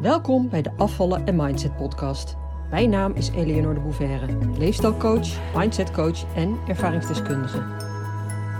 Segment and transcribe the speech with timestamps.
[0.00, 2.36] Welkom bij de Afvallen en Mindset podcast.
[2.70, 7.58] Mijn naam is Eleonore de Bouverre, leefstijlcoach, mindsetcoach en ervaringsdeskundige.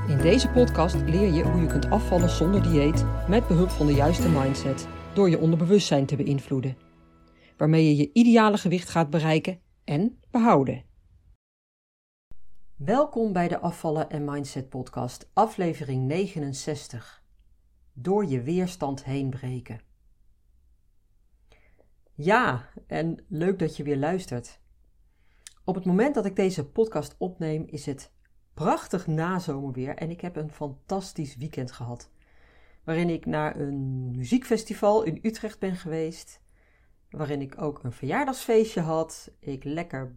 [0.09, 3.93] In deze podcast leer je hoe je kunt afvallen zonder dieet met behulp van de
[3.93, 6.77] juiste mindset door je onderbewustzijn te beïnvloeden,
[7.57, 10.85] waarmee je je ideale gewicht gaat bereiken en behouden.
[12.77, 17.23] Welkom bij de Afvallen en Mindset podcast, aflevering 69.
[17.93, 19.89] Door je weerstand heen breken.
[22.23, 24.61] Ja, en leuk dat je weer luistert.
[25.65, 28.13] Op het moment dat ik deze podcast opneem, is het
[28.55, 32.11] prachtig nazomerweer en ik heb een fantastisch weekend gehad.
[32.85, 36.41] Waarin ik naar een muziekfestival in Utrecht ben geweest,
[37.11, 40.17] waarin ik ook een verjaardagsfeestje had, ik lekker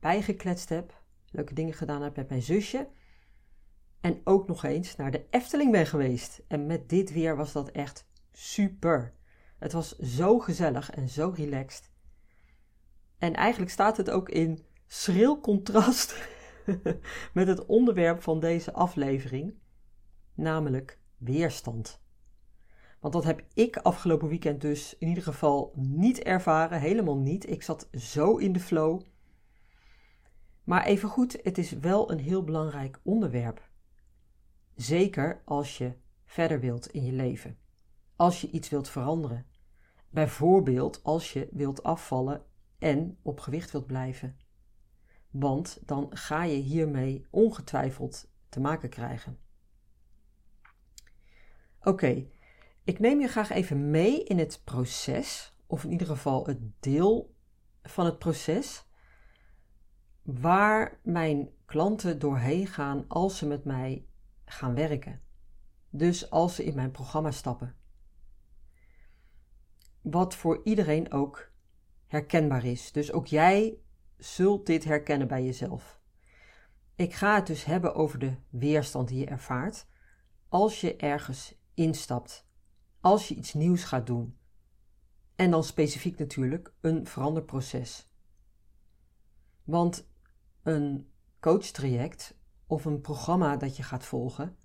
[0.00, 2.88] bijgekletst heb, leuke dingen gedaan heb met mijn zusje.
[4.00, 6.42] En ook nog eens naar de Efteling ben geweest.
[6.48, 9.18] En met dit weer was dat echt super.
[9.60, 11.90] Het was zo gezellig en zo relaxed.
[13.18, 16.28] En eigenlijk staat het ook in schril contrast
[17.34, 19.54] met het onderwerp van deze aflevering,
[20.34, 22.00] namelijk weerstand.
[23.00, 27.50] Want dat heb ik afgelopen weekend dus in ieder geval niet ervaren, helemaal niet.
[27.50, 29.02] Ik zat zo in de flow.
[30.64, 33.68] Maar even goed, het is wel een heel belangrijk onderwerp.
[34.74, 35.92] Zeker als je
[36.24, 37.58] verder wilt in je leven.
[38.16, 39.46] Als je iets wilt veranderen.
[40.10, 42.44] Bijvoorbeeld als je wilt afvallen
[42.78, 44.38] en op gewicht wilt blijven.
[45.30, 49.38] Want dan ga je hiermee ongetwijfeld te maken krijgen.
[51.82, 52.26] Oké,
[52.84, 57.34] ik neem je graag even mee in het proces, of in ieder geval het deel
[57.82, 58.84] van het proces,
[60.22, 64.06] waar mijn klanten doorheen gaan als ze met mij
[64.44, 65.22] gaan werken.
[65.90, 67.79] Dus als ze in mijn programma stappen
[70.02, 71.50] wat voor iedereen ook
[72.06, 72.92] herkenbaar is.
[72.92, 73.78] Dus ook jij
[74.16, 76.00] zult dit herkennen bij jezelf.
[76.94, 79.86] Ik ga het dus hebben over de weerstand die je ervaart
[80.48, 82.46] als je ergens instapt,
[83.00, 84.38] als je iets nieuws gaat doen.
[85.36, 88.10] En dan specifiek natuurlijk een veranderproces.
[89.64, 90.08] Want
[90.62, 91.10] een
[91.40, 94.56] coachtraject of een programma dat je gaat volgen,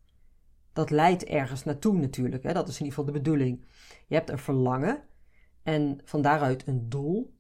[0.74, 2.44] dat leidt ergens naartoe natuurlijk.
[2.44, 2.54] Hè?
[2.54, 3.66] Dat is in ieder geval de bedoeling.
[4.08, 5.04] Je hebt een verlangen
[5.66, 7.36] en van daaruit een doel,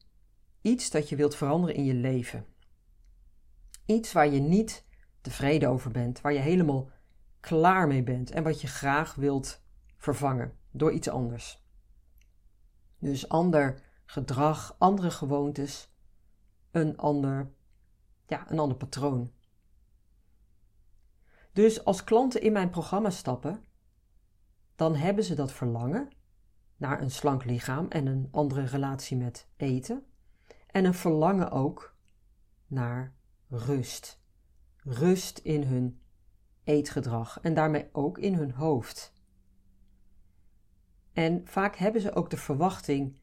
[0.61, 2.45] iets dat je wilt veranderen in je leven.
[3.85, 4.85] Iets waar je niet
[5.21, 6.89] tevreden over bent, waar je helemaal
[7.39, 9.61] klaar mee bent en wat je graag wilt
[9.97, 11.63] vervangen door iets anders.
[12.99, 15.89] Dus ander gedrag, andere gewoontes,
[16.71, 17.51] een ander,
[18.27, 19.31] ja, een ander patroon.
[21.53, 23.65] Dus als klanten in mijn programma stappen,
[24.75, 26.09] dan hebben ze dat verlangen
[26.77, 30.05] naar een slank lichaam en een andere relatie met eten.
[30.67, 31.95] En een verlangen ook
[32.67, 33.13] naar
[33.49, 34.21] rust.
[34.83, 35.99] Rust in hun
[36.63, 39.13] eetgedrag en daarmee ook in hun hoofd.
[41.13, 43.19] En vaak hebben ze ook de verwachting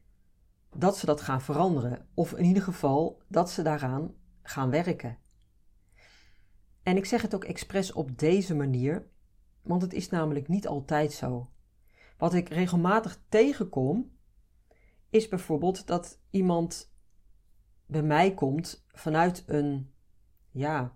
[0.75, 5.17] dat ze dat gaan veranderen, of in ieder geval dat ze daaraan gaan werken.
[6.83, 9.07] En ik zeg het ook expres op deze manier,
[9.61, 11.52] want het is namelijk niet altijd zo.
[12.23, 14.11] Wat ik regelmatig tegenkom,
[15.09, 16.93] is bijvoorbeeld dat iemand
[17.85, 19.93] bij mij komt vanuit een,
[20.51, 20.95] ja,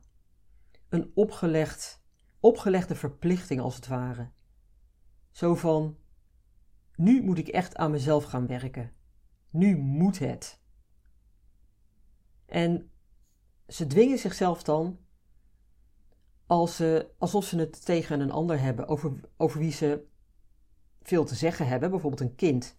[0.90, 2.04] een opgelegd,
[2.40, 4.32] opgelegde verplichting als het ware.
[5.32, 5.98] Zo van,
[6.96, 8.94] nu moet ik echt aan mezelf gaan werken.
[9.50, 10.62] Nu moet het.
[12.46, 12.92] En
[13.68, 15.00] ze dwingen zichzelf dan
[16.46, 20.16] als ze, alsof ze het tegen een ander hebben over, over wie ze
[21.08, 22.78] veel te zeggen hebben, bijvoorbeeld een kind,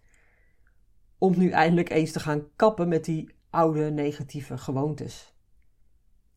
[1.17, 5.33] om nu eindelijk eens te gaan kappen met die oude negatieve gewoontes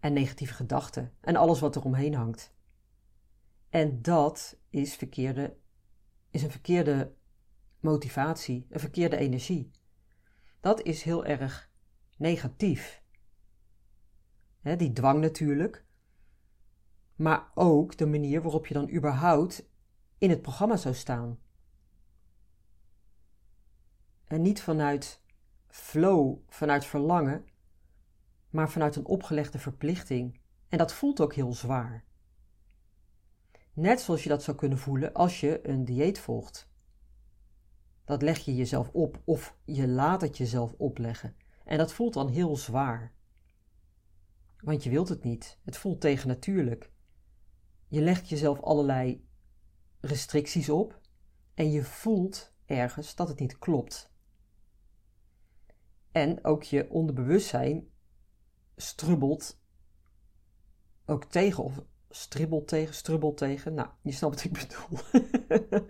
[0.00, 2.54] en negatieve gedachten en alles wat er omheen hangt.
[3.68, 5.56] En dat is, verkeerde,
[6.30, 7.14] is een verkeerde
[7.80, 9.70] motivatie, een verkeerde energie.
[10.60, 11.70] Dat is heel erg
[12.16, 13.02] negatief.
[14.62, 15.84] die dwang natuurlijk,
[17.16, 19.70] maar ook de manier waarop je dan überhaupt
[20.18, 21.38] in het programma zou staan.
[24.32, 25.20] En niet vanuit
[25.68, 27.44] flow, vanuit verlangen,
[28.50, 30.40] maar vanuit een opgelegde verplichting.
[30.68, 32.04] En dat voelt ook heel zwaar.
[33.72, 36.70] Net zoals je dat zou kunnen voelen als je een dieet volgt.
[38.04, 41.36] Dat leg je jezelf op of je laat het jezelf opleggen.
[41.64, 43.12] En dat voelt dan heel zwaar.
[44.60, 45.58] Want je wilt het niet.
[45.64, 46.92] Het voelt tegennatuurlijk.
[47.88, 49.28] Je legt jezelf allerlei
[50.00, 51.00] restricties op
[51.54, 54.10] en je voelt ergens dat het niet klopt.
[56.12, 57.88] En ook je onderbewustzijn
[58.76, 59.60] strubbelt
[61.06, 63.74] ook tegen, of stribbelt tegen, strubbelt tegen.
[63.74, 65.22] Nou, je snapt wat ik bedoel.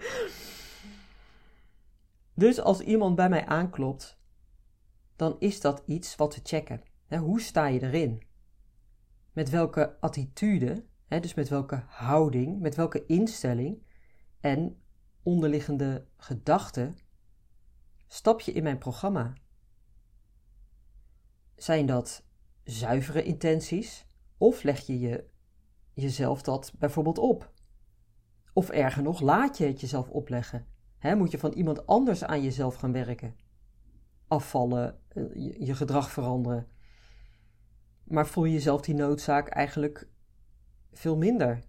[2.34, 4.20] dus als iemand bij mij aanklopt,
[5.16, 6.82] dan is dat iets wat we checken.
[7.08, 8.22] hoe sta je erin?
[9.32, 13.82] Met welke attitude, dus met welke houding, met welke instelling
[14.40, 14.82] en
[15.22, 16.96] onderliggende gedachten
[18.06, 19.32] stap je in mijn programma?
[21.62, 22.24] Zijn dat
[22.64, 24.06] zuivere intenties
[24.36, 25.28] of leg je, je
[25.92, 27.52] jezelf dat bijvoorbeeld op?
[28.52, 30.66] Of erger nog, laat je het jezelf opleggen?
[31.16, 33.36] moet je van iemand anders aan jezelf gaan werken?
[34.26, 36.66] Afvallen, eh, je, je gedrag veranderen.
[38.04, 40.08] Maar voel je jezelf die noodzaak eigenlijk
[40.92, 41.64] veel minder?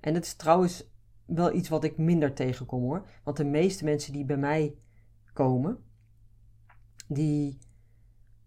[0.00, 0.90] En het is trouwens
[1.26, 3.08] wel iets wat ik minder tegenkom hoor.
[3.22, 4.76] Want de meeste mensen die bij mij
[5.32, 5.84] komen,
[7.06, 7.58] die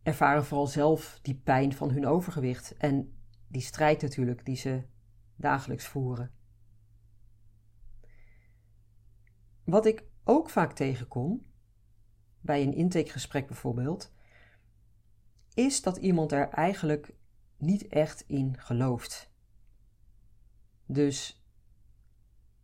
[0.08, 3.18] ervaren vooral zelf die pijn van hun overgewicht en
[3.48, 4.84] die strijd natuurlijk die ze
[5.36, 6.32] dagelijks voeren.
[9.64, 11.46] Wat ik ook vaak tegenkom,
[12.42, 14.14] bij een intakegesprek bijvoorbeeld,
[15.54, 17.14] is dat iemand er eigenlijk
[17.58, 19.32] niet echt in gelooft.
[20.86, 21.46] Dus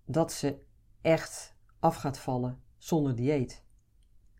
[0.06, 0.64] dat ze
[1.02, 3.64] echt af gaat vallen zonder dieet.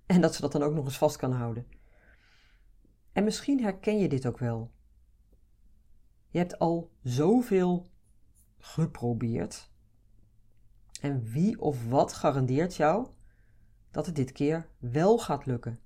[0.06, 1.73] En dat ze dat dan ook nog eens vast kan houden.
[3.14, 4.72] En misschien herken je dit ook wel.
[6.30, 7.88] Je hebt al zoveel
[8.58, 9.72] geprobeerd.
[11.02, 13.08] En wie of wat garandeert jou
[13.92, 15.80] dat het dit keer wel gaat lukken?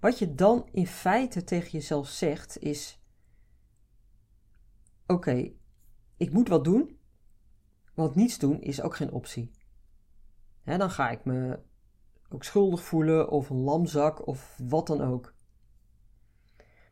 [0.00, 3.02] Wat je dan in feite tegen jezelf zegt is:
[5.06, 5.52] Oké,
[6.16, 6.98] ik moet wat doen,
[7.94, 9.50] want niets doen is ook geen optie.
[10.64, 11.58] dan ga ik me
[12.34, 15.34] ook schuldig voelen of een lamzak of wat dan ook.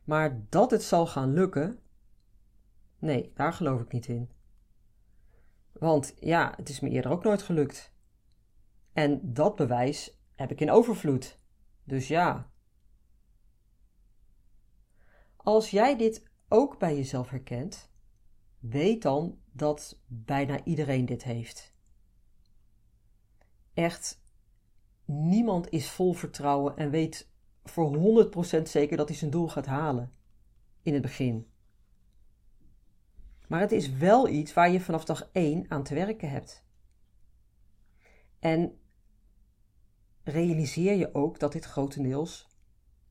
[0.03, 1.79] Maar dat het zal gaan lukken,
[2.99, 4.31] nee, daar geloof ik niet in.
[5.71, 7.93] Want ja, het is me eerder ook nooit gelukt.
[8.93, 11.39] En dat bewijs heb ik in overvloed.
[11.83, 12.51] Dus ja.
[15.35, 17.91] Als jij dit ook bij jezelf herkent,
[18.59, 21.73] weet dan dat bijna iedereen dit heeft.
[23.73, 24.22] Echt,
[25.21, 27.31] niemand is vol vertrouwen en weet
[27.63, 27.97] voor
[28.59, 30.11] 100% zeker dat hij zijn doel gaat halen
[30.81, 31.47] in het begin.
[33.47, 36.65] Maar het is wel iets waar je vanaf dag 1 aan te werken hebt.
[38.39, 38.77] En
[40.23, 42.47] realiseer je ook dat dit grotendeels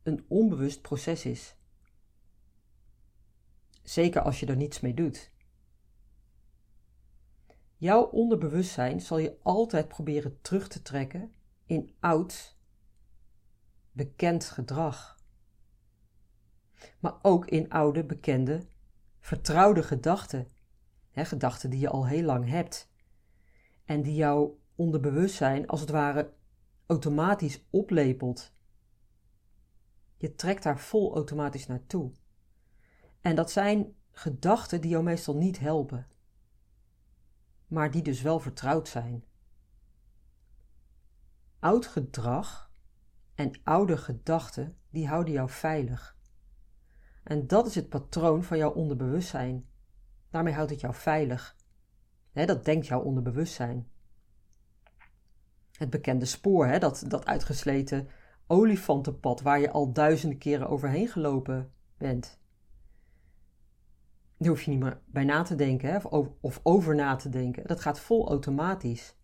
[0.03, 1.57] een onbewust proces is.
[3.83, 5.31] Zeker als je er niets mee doet.
[7.77, 11.33] Jouw onderbewustzijn zal je altijd proberen terug te trekken
[11.73, 12.59] in oud,
[13.93, 15.21] bekend gedrag.
[16.99, 18.67] Maar ook in oude, bekende,
[19.21, 20.49] vertrouwde gedachten.
[21.15, 22.91] Gedachten die je al heel lang hebt.
[23.85, 26.33] En die jouw onderbewustzijn als het ware
[26.87, 28.53] automatisch oplepelt.
[30.17, 32.13] Je trekt daar vol automatisch naartoe.
[33.21, 36.07] En dat zijn gedachten die jou meestal niet helpen
[37.73, 39.25] maar die dus wel vertrouwd zijn.
[41.63, 42.71] Oud gedrag
[43.35, 46.17] en oude gedachten, die houden jou veilig.
[47.23, 49.67] En dat is het patroon van jouw onderbewustzijn.
[50.31, 51.57] Daarmee houdt het jou veilig.
[52.33, 53.89] dat denkt jouw onderbewustzijn.
[55.73, 58.09] Het bekende spoor, dat, dat uitgesleten
[58.47, 62.41] olifantenpad waar je al duizenden keren overheen gelopen bent.
[64.37, 67.67] Daar hoef je niet meer bij na te denken of, of over na te denken.
[67.67, 69.17] Dat gaat vol automatisch.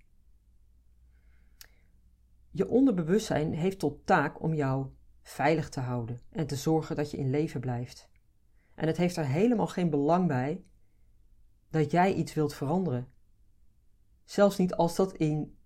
[2.50, 4.86] Je onderbewustzijn heeft tot taak om jou
[5.22, 8.08] veilig te houden en te zorgen dat je in leven blijft.
[8.74, 10.64] En het heeft er helemaal geen belang bij
[11.70, 13.08] dat jij iets wilt veranderen.
[14.24, 15.56] Zelfs niet als dat in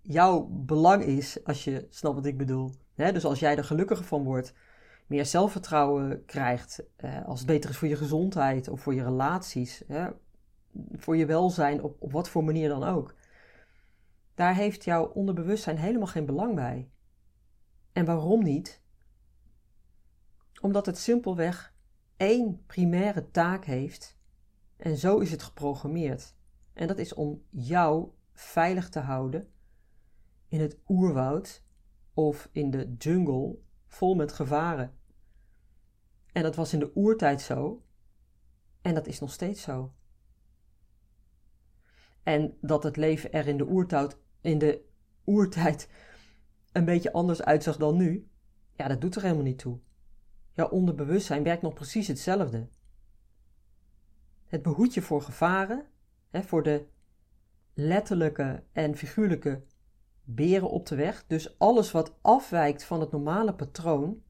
[0.00, 2.70] jouw belang is, als je snapt wat ik bedoel.
[2.94, 4.54] dus als jij er gelukkiger van wordt,
[5.06, 9.82] meer zelfvertrouwen krijgt, eh, als het beter is voor je gezondheid of voor je relaties,
[9.86, 10.08] hè,
[10.92, 13.14] voor je welzijn, op, op wat voor manier dan ook.
[14.36, 16.90] Daar heeft jouw onderbewustzijn helemaal geen belang bij.
[17.92, 18.82] En waarom niet?
[20.60, 21.74] Omdat het simpelweg
[22.16, 24.18] één primaire taak heeft
[24.76, 26.34] en zo is het geprogrammeerd.
[26.72, 29.52] En dat is om jou veilig te houden
[30.48, 31.64] in het oerwoud
[32.14, 34.98] of in de jungle vol met gevaren.
[36.32, 37.84] En dat was in de oertijd zo.
[38.80, 39.94] En dat is nog steeds zo.
[42.22, 44.84] En dat het leven er in de oertijd, in de
[45.24, 45.88] oertijd
[46.72, 48.28] een beetje anders uitzag dan nu,
[48.72, 49.78] ja, dat doet er helemaal niet toe.
[50.52, 52.68] Jouw onderbewustzijn werkt nog precies hetzelfde.
[54.46, 55.86] Het behoedt je voor gevaren,
[56.30, 56.86] hè, voor de
[57.74, 59.62] letterlijke en figuurlijke
[60.24, 61.24] beren op de weg.
[61.26, 64.22] Dus alles wat afwijkt van het normale patroon,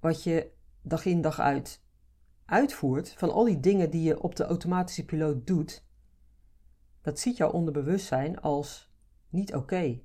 [0.00, 0.50] wat je
[0.82, 1.82] dag in dag uit
[2.44, 5.86] uitvoert, van al die dingen die je op de automatische piloot doet,
[7.00, 8.87] dat ziet jouw onderbewustzijn als
[9.28, 10.00] niet oké,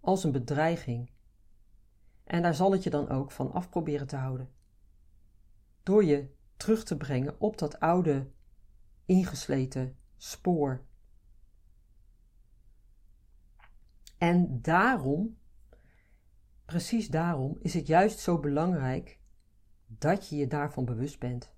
[0.00, 1.10] als een bedreiging.
[2.24, 4.50] En daar zal het je dan ook van af proberen te houden.
[5.82, 8.30] Door je terug te brengen op dat oude,
[9.04, 10.86] ingesleten spoor.
[14.18, 15.38] En daarom,
[16.64, 19.20] precies daarom, is het juist zo belangrijk
[19.86, 21.52] dat je je daarvan bewust bent.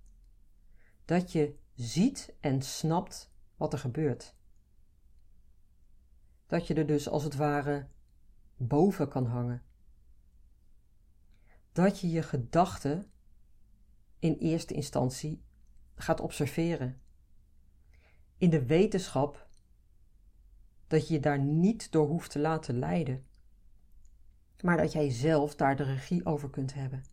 [1.04, 4.34] Dat je ziet en snapt wat er gebeurt.
[6.50, 7.87] Dat je er dus als het ware
[8.57, 9.62] boven kan hangen.
[11.73, 13.11] Dat je je gedachten
[14.19, 15.42] in eerste instantie
[15.95, 17.00] gaat observeren.
[18.38, 19.49] In de wetenschap
[20.87, 23.26] dat je je daar niet door hoeft te laten leiden,
[24.61, 27.04] maar dat jij zelf daar de regie over kunt hebben.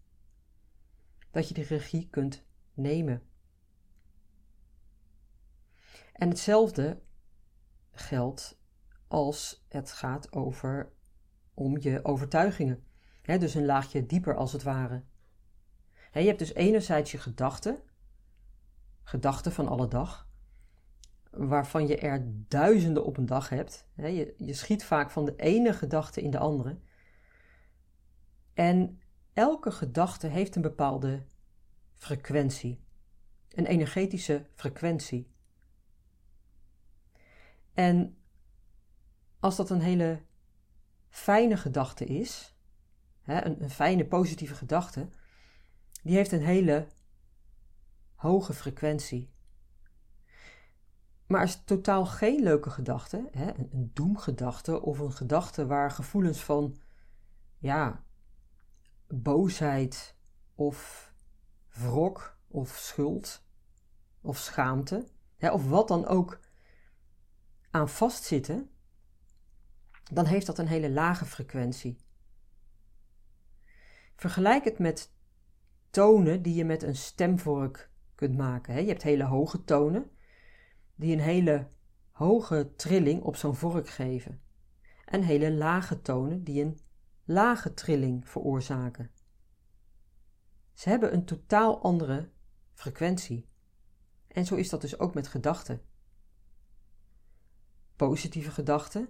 [1.31, 3.21] Dat je de regie kunt nemen.
[6.13, 7.01] En hetzelfde
[7.91, 8.57] geldt
[9.07, 10.91] als het gaat over
[11.53, 12.83] om je overtuigingen.
[13.21, 15.03] dus een laagje dieper als het ware.
[16.13, 17.79] je hebt dus enerzijds je gedachten,
[19.03, 20.27] gedachten van alle dag,
[21.31, 23.87] waarvan je er duizenden op een dag hebt.
[23.95, 26.79] je, je schiet vaak van de ene gedachte in de andere.
[28.53, 29.01] En
[29.33, 31.25] elke gedachte heeft een bepaalde
[31.93, 32.83] frequentie,
[33.49, 35.31] een energetische frequentie.
[37.73, 38.17] En
[39.39, 40.21] als dat een hele
[41.09, 42.55] fijne gedachte is,
[43.21, 45.09] hè, een, een fijne positieve gedachte,
[46.03, 46.87] die heeft een hele
[48.15, 49.35] hoge frequentie.
[51.27, 56.43] Maar als totaal geen leuke gedachte, hè, een, een doemgedachte of een gedachte waar gevoelens
[56.43, 56.77] van
[57.57, 58.03] ja,
[59.07, 60.15] boosheid
[60.55, 61.11] of
[61.69, 63.45] wrok of schuld
[64.21, 66.39] of schaamte, hè, of wat dan ook
[67.71, 68.69] aan vastzitten,
[70.13, 71.97] dan heeft dat een hele lage frequentie.
[74.15, 75.13] Vergelijk het met
[75.89, 78.81] tonen die je met een stemvork kunt maken.
[78.81, 80.11] Je hebt hele hoge tonen
[80.95, 81.67] die een hele
[82.11, 84.41] hoge trilling op zo'n vork geven.
[85.05, 86.79] En hele lage tonen die een
[87.23, 89.11] lage trilling veroorzaken.
[90.73, 92.29] Ze hebben een totaal andere
[92.73, 93.49] frequentie.
[94.27, 95.81] En zo is dat dus ook met gedachten.
[97.95, 99.09] Positieve gedachten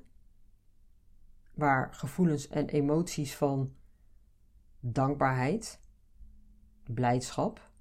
[1.57, 3.75] waar gevoelens en emoties van
[4.79, 5.81] dankbaarheid,
[6.83, 7.71] blijdschap,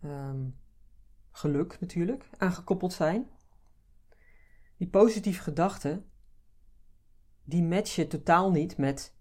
[0.00, 0.48] ehm,
[1.30, 3.30] geluk natuurlijk aangekoppeld zijn.
[4.76, 6.10] Die positieve gedachten,
[7.44, 9.16] die matchen totaal niet met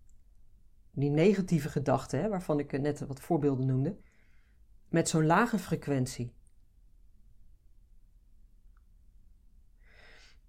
[0.92, 3.98] die negatieve gedachten, waarvan ik net wat voorbeelden noemde,
[4.90, 6.34] met zo'n lage frequentie.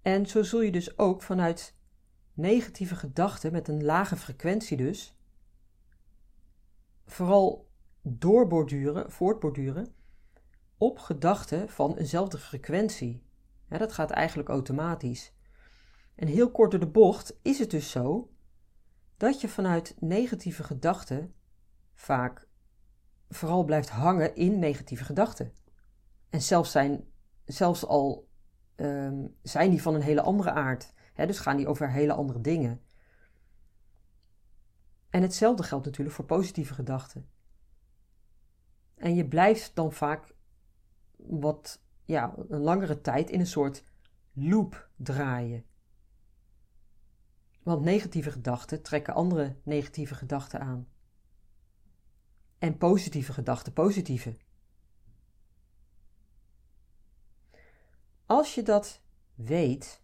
[0.01, 1.81] En zo zul je dus ook vanuit
[2.33, 5.17] negatieve gedachten met een lage frequentie dus,
[7.05, 7.69] vooral
[8.01, 9.95] doorborduren, voortborduren,
[10.77, 13.23] op gedachten van eenzelfde frequentie.
[13.69, 15.33] Ja, dat gaat eigenlijk automatisch.
[16.15, 18.31] En heel kort door de bocht is het dus zo
[19.17, 21.33] dat je vanuit negatieve gedachten
[21.93, 22.47] vaak
[23.29, 25.53] vooral blijft hangen in negatieve gedachten.
[26.29, 27.05] En zelfs, zijn,
[27.45, 28.27] zelfs al
[28.75, 32.81] ehm, zijn die van een hele andere aard dus gaan die over hele andere dingen.
[35.09, 37.29] En hetzelfde geldt natuurlijk voor positieve gedachten.
[38.95, 40.33] En je blijft dan vaak
[41.15, 43.83] wat, ja, een langere tijd in een soort
[44.33, 45.65] loop draaien.
[47.63, 50.87] Want negatieve gedachten trekken andere negatieve gedachten aan.
[52.57, 54.37] En positieve gedachten positieve.
[58.25, 59.01] Als je dat
[59.35, 60.02] weet,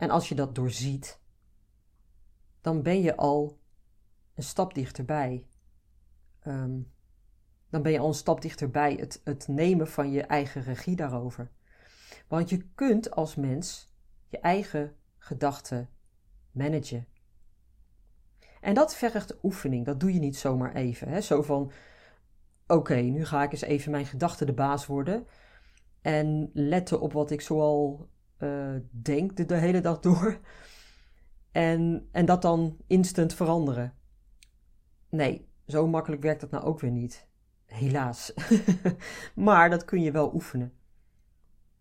[0.00, 1.20] en als je dat doorziet,
[2.60, 3.58] dan ben je al
[4.34, 5.46] een stap dichterbij.
[6.46, 6.92] Um,
[7.70, 11.50] dan ben je al een stap dichterbij het, het nemen van je eigen regie daarover.
[12.28, 13.92] Want je kunt als mens
[14.28, 15.88] je eigen gedachten
[16.50, 17.06] managen.
[18.60, 19.86] En dat vergt oefening.
[19.86, 21.08] Dat doe je niet zomaar even.
[21.08, 21.20] Hè?
[21.20, 21.72] Zo van:
[22.66, 25.26] oké, nu ga ik eens even mijn gedachten de baas worden.
[26.00, 28.08] En letten op wat ik zoal
[28.40, 30.40] uh, denk de, de hele dag door.
[31.50, 33.94] En, en dat dan instant veranderen.
[35.08, 37.28] Nee, zo makkelijk werkt dat nou ook weer niet.
[37.66, 38.32] Helaas.
[39.34, 40.72] maar dat kun je wel oefenen.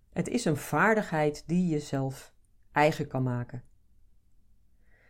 [0.10, 2.34] Het is een vaardigheid die je zelf
[2.72, 3.63] eigen kan maken.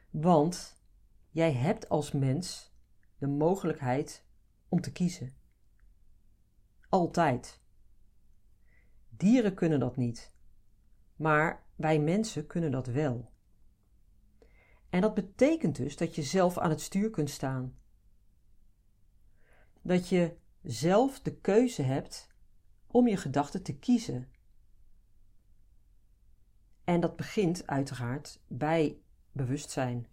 [0.09, 0.83] Want
[1.29, 2.73] jij hebt als mens
[3.17, 4.25] de mogelijkheid
[4.69, 5.33] om te kiezen.
[6.89, 7.61] Altijd.
[9.09, 10.33] Dieren kunnen dat niet,
[11.19, 13.31] maar wij mensen kunnen dat wel.
[14.89, 17.77] En dat betekent dus dat je zelf aan het stuur kunt staan.
[19.81, 22.27] Dat je zelf de keuze hebt
[22.87, 24.31] om je gedachten te kiezen.
[26.83, 28.97] En dat begint uiteraard bij
[29.31, 30.07] bewustzijn.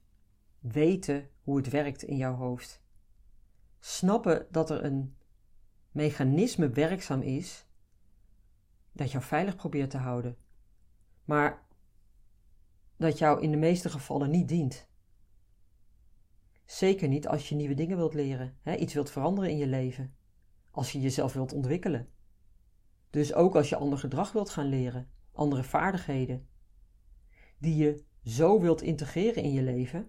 [0.58, 2.82] Weten hoe het werkt in jouw hoofd.
[3.78, 5.16] Snappen dat er een
[5.90, 7.66] mechanisme werkzaam is
[8.92, 10.36] dat jou veilig probeert te houden,
[11.26, 11.66] maar
[12.97, 14.88] dat jou in de meeste gevallen niet dient.
[16.64, 20.16] Zeker niet als je nieuwe dingen wilt leren, hè, iets wilt veranderen in je leven,
[20.71, 22.09] als je jezelf wilt ontwikkelen.
[23.11, 26.49] Dus ook als je ander gedrag wilt gaan leren, andere vaardigheden,
[27.59, 30.09] die je zo wilt integreren in je leven,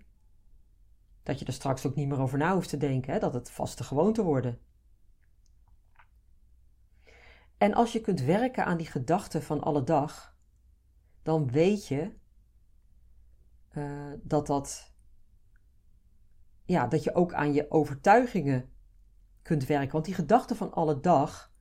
[1.23, 3.51] dat je er straks ook niet meer over na hoeft te denken, hè, dat het
[3.51, 4.59] vaste gewoonte worden.
[7.57, 10.36] En als je kunt werken aan die gedachten van alle dag,
[11.27, 12.13] dan weet je
[13.71, 14.93] uh, dat dat,
[16.63, 18.69] ja, dat je ook aan je overtuigingen
[19.41, 19.91] kunt werken.
[19.91, 21.53] Want die gedachten van alle dag,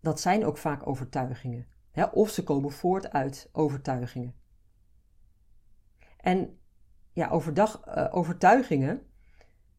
[0.00, 1.66] dat zijn ook vaak overtuigingen.
[1.90, 2.04] Hè?
[2.04, 4.34] Of ze komen voort uit overtuigingen.
[6.16, 6.58] En
[7.12, 9.06] ja, overdag, uh, overtuigingen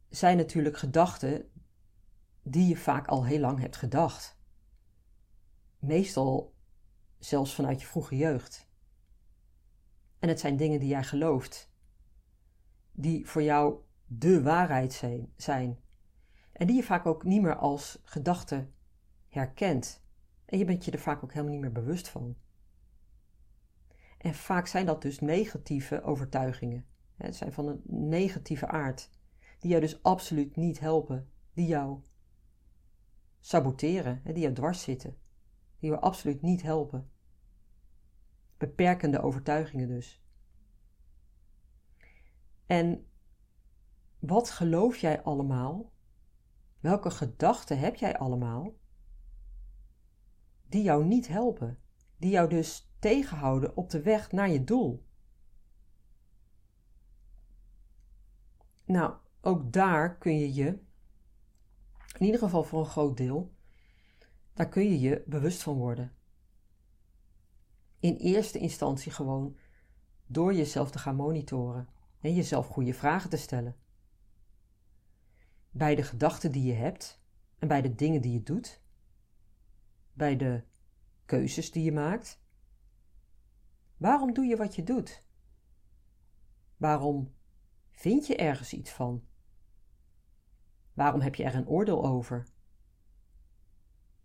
[0.10, 1.52] zijn natuurlijk gedachten
[2.42, 4.40] die je vaak al heel lang hebt gedacht.
[5.80, 6.56] Meestal
[7.20, 8.70] zelfs vanuit je vroege jeugd.
[10.20, 11.72] En het zijn dingen die jij gelooft,
[12.92, 14.94] die voor jou de waarheid
[15.36, 15.80] zijn.
[16.52, 18.68] En die je vaak ook niet meer als gedachte
[19.28, 20.04] herkent.
[20.46, 22.36] En je bent je er vaak ook helemaal niet meer bewust van.
[24.18, 26.86] En vaak zijn dat dus negatieve overtuigingen.
[27.16, 29.10] Het zijn van een negatieve aard,
[29.60, 32.00] die jou dus absoluut niet helpen, die jou
[33.40, 35.18] saboteren, die jou dwars zitten,
[35.80, 37.12] die jou absoluut niet helpen.
[38.58, 40.22] Beperkende overtuigingen dus.
[42.66, 43.08] En
[44.20, 45.92] wat geloof jij allemaal?
[46.80, 48.76] Welke gedachten heb jij allemaal?
[50.70, 51.80] Die jou niet helpen,
[52.18, 55.06] die jou dus tegenhouden op de weg naar je doel.
[58.86, 60.68] Nou, ook daar kun je je,
[62.18, 63.56] in ieder geval voor een groot deel,
[64.58, 66.12] daar kun je je bewust van worden.
[68.00, 69.58] In eerste instantie gewoon
[70.26, 71.90] door jezelf te gaan monitoren
[72.20, 73.76] en jezelf goede vragen te stellen.
[75.70, 77.22] Bij de gedachten die je hebt
[77.60, 78.82] en bij de dingen die je doet,
[80.14, 80.64] bij de
[81.26, 82.42] keuzes die je maakt.
[83.98, 85.24] Waarom doe je wat je doet?
[86.78, 87.34] Waarom
[87.92, 89.28] vind je ergens iets van?
[90.94, 92.56] Waarom heb je er een oordeel over?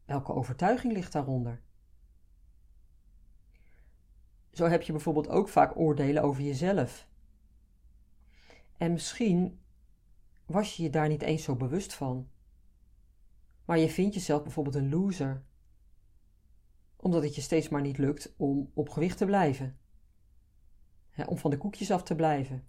[0.05, 1.63] Welke overtuiging ligt daaronder?
[4.53, 7.09] Zo heb je bijvoorbeeld ook vaak oordelen over jezelf.
[8.77, 9.61] En misschien
[10.47, 12.31] was je je daar niet eens zo bewust van.
[13.65, 15.45] Maar je vindt jezelf bijvoorbeeld een loser,
[16.97, 19.79] omdat het je steeds maar niet lukt om op gewicht te blijven,
[21.27, 22.69] om van de koekjes af te blijven,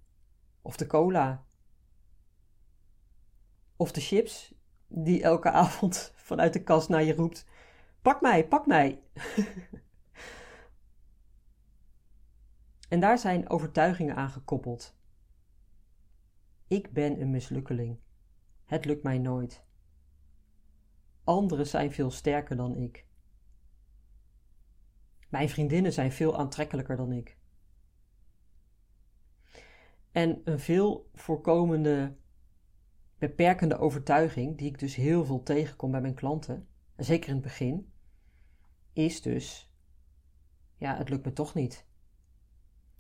[0.62, 1.46] of de cola,
[3.76, 4.54] of de chips
[4.96, 7.46] die elke avond vanuit de kast naar je roept:
[8.02, 9.02] Pak mij, pak mij.
[12.90, 14.96] en daar zijn overtuigingen aan gekoppeld.
[16.68, 18.00] Ik ben een mislukkeling.
[18.66, 19.64] Het lukt mij nooit.
[21.24, 23.06] Anderen zijn veel sterker dan ik.
[25.30, 27.38] Mijn vriendinnen zijn veel aantrekkelijker dan ik.
[30.12, 32.16] En een veel voorkomende
[33.28, 37.94] beperkende overtuiging, die ik dus heel veel tegenkom bij mijn klanten, zeker in het begin,
[38.94, 39.74] is dus:
[40.78, 41.86] ja, het lukt me toch niet.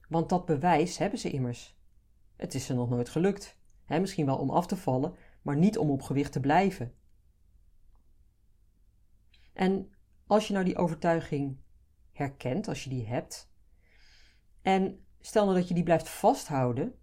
[0.09, 1.77] Want dat bewijs hebben ze immers.
[2.35, 3.57] Het is ze nog nooit gelukt.
[3.85, 6.93] He, misschien wel om af te vallen, maar niet om op gewicht te blijven.
[9.53, 9.91] En
[10.27, 11.57] als je nou die overtuiging
[12.11, 13.51] herkent, als je die hebt,
[14.61, 16.95] en stel nou dat je die blijft vasthouden,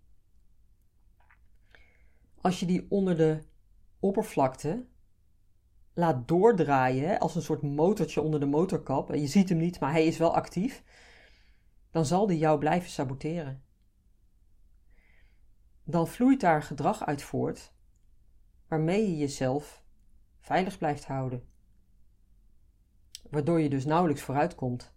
[2.41, 3.43] als je die onder de
[3.99, 4.87] oppervlakte
[5.95, 9.93] laat doordraaien als een soort motortje onder de motorkap, en je ziet hem niet, maar
[9.93, 10.83] hij is wel actief,
[11.91, 13.63] dan zal die jou blijven saboteren.
[15.85, 17.73] dan vloeit daar gedrag uit voort
[18.69, 19.83] waarmee je jezelf
[20.41, 21.45] veilig blijft houden.
[23.31, 24.93] Waardoor je dus nauwelijks vooruit komt.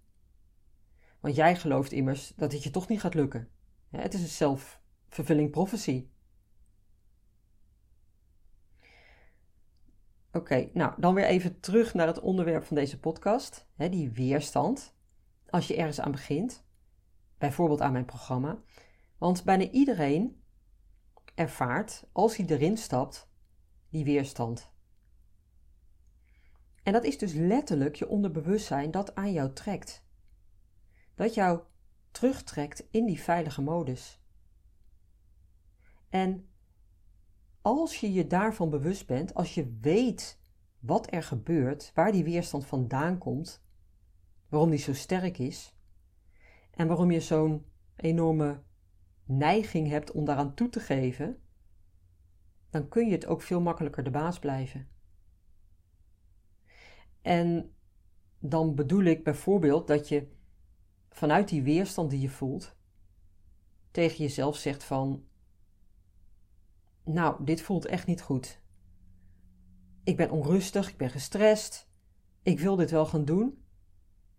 [1.19, 3.49] Want jij gelooft immers dat het je toch niet gaat lukken.
[3.89, 6.07] Het is een self-fulfilling prophecy.
[10.35, 14.95] Oké, nou dan weer even terug naar het onderwerp van deze podcast, hè, die weerstand.
[15.49, 16.65] Als je ergens aan begint,
[17.37, 18.61] bijvoorbeeld aan mijn programma.
[19.17, 20.43] Want bijna iedereen
[21.35, 23.29] ervaart, als hij erin stapt,
[23.89, 24.71] die weerstand.
[26.83, 30.05] En dat is dus letterlijk je onderbewustzijn dat aan jou trekt.
[31.15, 31.61] Dat jou
[32.11, 34.21] terugtrekt in die veilige modus.
[36.09, 36.52] En
[37.63, 40.39] als je je daarvan bewust bent, als je weet
[40.79, 43.63] wat er gebeurt, waar die weerstand vandaan komt,
[44.49, 45.75] waarom die zo sterk is
[46.71, 48.63] en waarom je zo'n enorme
[49.25, 51.41] neiging hebt om daaraan toe te geven,
[52.69, 54.87] dan kun je het ook veel makkelijker de baas blijven.
[57.21, 57.75] En
[58.39, 60.27] dan bedoel ik bijvoorbeeld dat je
[61.09, 62.75] vanuit die weerstand die je voelt,
[63.91, 65.25] tegen jezelf zegt van,
[67.03, 68.61] nou, dit voelt echt niet goed.
[70.03, 71.89] Ik ben onrustig, ik ben gestrest,
[72.41, 73.63] ik wil dit wel gaan doen,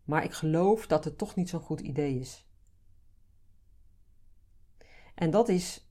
[0.05, 2.49] maar ik geloof dat het toch niet zo'n goed idee is.
[5.15, 5.89] En dat is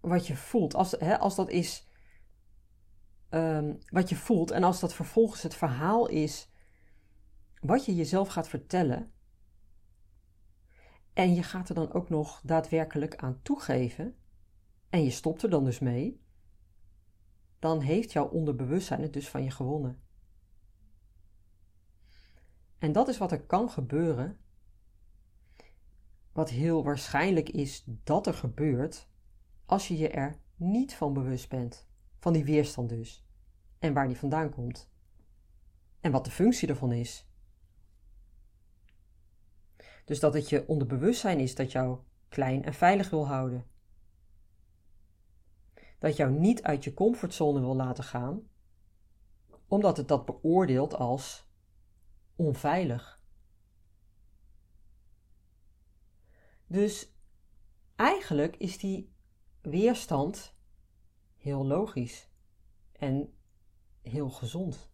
[0.00, 0.74] wat je voelt.
[0.74, 1.88] Als, hè, als dat is
[3.28, 6.50] Ehm, wat je voelt en als dat vervolgens het verhaal is
[7.60, 9.12] wat je jezelf gaat vertellen
[11.12, 14.16] en je gaat er dan ook nog daadwerkelijk aan toegeven
[14.90, 16.20] en je stopt er dan dus mee,
[17.58, 20.02] dan heeft jouw onderbewustzijn het dus van je gewonnen.
[22.78, 24.38] En dat is wat er kan gebeuren,
[26.32, 29.08] wat heel waarschijnlijk is dat er gebeurt
[29.66, 31.86] als je je er niet van bewust bent.
[32.18, 33.26] Van die weerstand dus.
[33.78, 34.90] En waar die vandaan komt.
[36.00, 37.28] En wat de functie ervan is.
[40.04, 41.98] Dus dat het je onderbewustzijn is dat jou
[42.28, 43.66] klein en veilig wil houden.
[45.98, 48.48] Dat jou niet uit je comfortzone wil laten gaan,
[49.66, 51.48] omdat het dat beoordeelt als
[52.36, 53.22] onveilig.
[56.66, 57.12] Dus
[57.96, 59.12] eigenlijk is die
[59.60, 60.54] weerstand
[61.36, 62.28] heel logisch
[62.92, 63.34] en
[64.02, 64.90] heel gezond.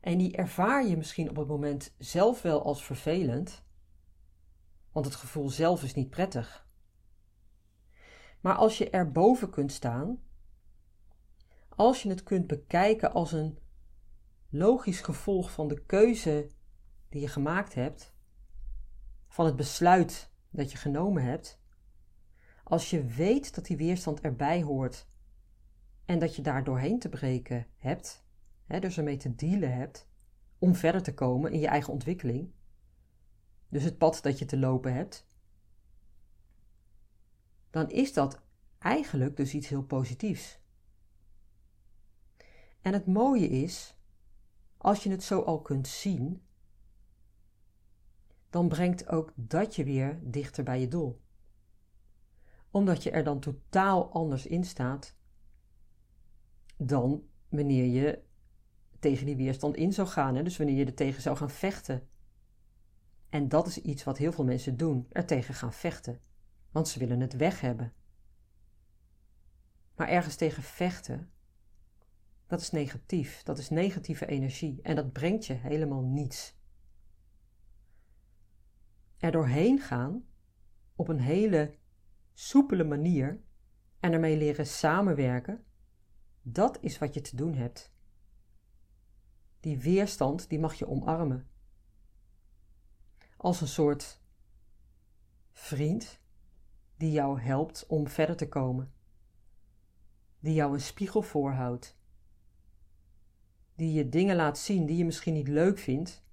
[0.00, 3.64] En die ervaar je misschien op het moment zelf wel als vervelend,
[4.92, 6.65] want het gevoel zelf is niet prettig.
[8.40, 10.22] Maar als je erboven kunt staan,
[11.68, 13.58] als je het kunt bekijken als een
[14.50, 16.50] logisch gevolg van de keuze
[17.08, 18.14] die je gemaakt hebt,
[19.28, 21.60] van het besluit dat je genomen hebt,
[22.64, 25.06] als je weet dat die weerstand erbij hoort
[26.04, 28.24] en dat je daar doorheen te breken hebt,
[28.64, 30.08] hè, dus ermee te dealen hebt,
[30.58, 32.52] om verder te komen in je eigen ontwikkeling,
[33.68, 35.26] dus het pad dat je te lopen hebt,
[37.76, 38.40] dan is dat
[38.78, 40.58] eigenlijk dus iets heel positiefs.
[42.80, 43.96] En het mooie is,
[44.76, 46.42] als je het zo al kunt zien,
[48.50, 51.24] dan brengt ook dat je weer dichter bij je doel
[52.76, 55.14] omdat je er dan totaal anders in staat
[56.76, 58.22] dan wanneer je
[58.98, 60.34] tegen die weerstand in zou gaan.
[60.34, 60.42] Hè?
[60.42, 62.08] Dus wanneer je er tegen zou gaan vechten.
[63.28, 66.20] En dat is iets wat heel veel mensen doen: er tegen gaan vechten.
[66.76, 67.92] Want ze willen het weg hebben.
[69.94, 71.30] Maar ergens tegen vechten,
[72.46, 73.42] dat is negatief.
[73.42, 74.82] Dat is negatieve energie.
[74.82, 76.56] En dat brengt je helemaal niets.
[79.18, 80.26] Er doorheen gaan
[80.96, 81.78] op een hele
[82.32, 83.40] soepele manier
[84.00, 85.64] en ermee leren samenwerken,
[86.42, 87.92] dat is wat je te doen hebt.
[89.60, 91.48] Die weerstand, die mag je omarmen.
[93.36, 94.20] Als een soort
[95.52, 96.24] vriend
[96.96, 98.92] die jou helpt om verder te komen.
[100.40, 101.98] Die jou een spiegel voorhoudt.
[103.74, 106.24] Die je dingen laat zien die je misschien niet leuk vindt,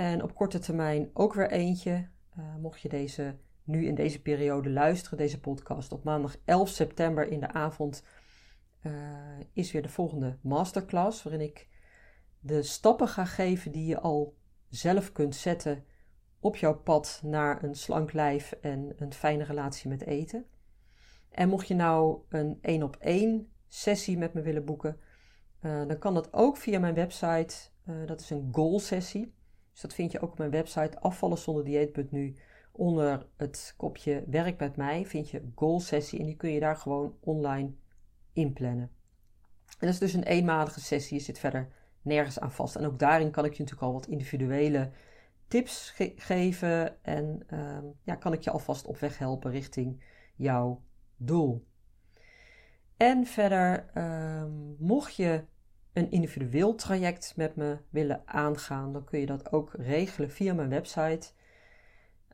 [0.00, 2.08] En op korte termijn ook weer eentje.
[2.60, 5.92] mocht je deze nu in deze periode luisteren, deze podcast.
[5.92, 8.04] Op maandag 11 september in de avond
[8.82, 8.92] uh,
[9.52, 11.68] is weer de volgende masterclass, waarin ik
[12.38, 14.36] de stappen ga geven die je al
[14.68, 15.84] zelf kunt zetten
[16.38, 20.46] op jouw pad naar een slank lijf en een fijne relatie met eten.
[21.30, 25.00] En mocht je nou een één op één sessie met me willen boeken,
[25.62, 27.56] uh, dan kan dat ook via mijn website.
[28.06, 29.38] Dat is een goal sessie.
[29.80, 32.36] Dus dat vind je ook op mijn website afvallenzonderdieet.nu
[32.72, 36.76] onder het kopje Werk met mij vind je Goal Sessie en die kun je daar
[36.76, 37.72] gewoon online
[38.32, 38.90] inplannen.
[39.66, 42.76] En dat is dus een eenmalige sessie, je zit verder nergens aan vast.
[42.76, 44.90] En ook daarin kan ik je natuurlijk al wat individuele
[45.48, 50.02] tips geven en ehm, ja, kan ik je alvast op weg helpen richting
[50.36, 50.82] jouw
[51.16, 51.66] doel.
[52.96, 53.90] En verder,
[54.42, 55.44] um, mocht je
[55.92, 60.68] een individueel traject met me willen aangaan, dan kun je dat ook regelen via mijn
[60.68, 61.32] website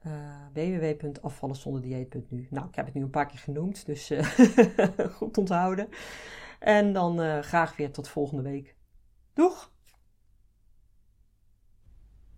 [0.07, 0.13] uh,
[0.53, 2.47] www.afvallenzonderdieet.nu.
[2.51, 4.25] Nou, ik heb het nu een paar keer genoemd, dus uh,
[5.19, 5.89] goed onthouden.
[6.59, 8.77] En dan uh, graag weer tot volgende week.
[9.33, 9.75] Doeg!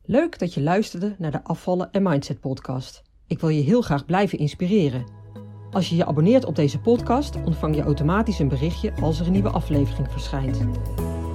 [0.02, 3.02] Leuk dat je luisterde naar de Afvallen en Mindset podcast.
[3.26, 5.17] Ik wil je heel graag blijven inspireren.
[5.72, 9.32] Als je je abonneert op deze podcast, ontvang je automatisch een berichtje als er een
[9.32, 10.60] nieuwe aflevering verschijnt.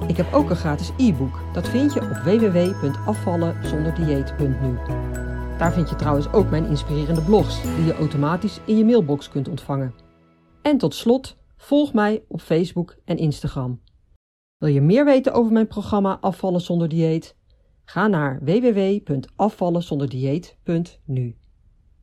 [0.06, 1.40] Ik heb ook een gratis e-book.
[1.52, 4.78] Dat vind je op www.afvallenzonderdieet.nu.
[5.58, 9.48] Daar vind je trouwens ook mijn inspirerende blogs, die je automatisch in je mailbox kunt
[9.48, 9.94] ontvangen.
[10.62, 13.80] En tot slot, volg mij op Facebook en Instagram.
[14.58, 17.36] Wil je meer weten over mijn programma Afvallen zonder dieet?
[17.84, 21.36] Ga naar www.afvallenzonderdieet.nu.